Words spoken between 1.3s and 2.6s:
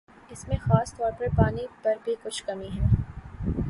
پانی پر بھی کچھ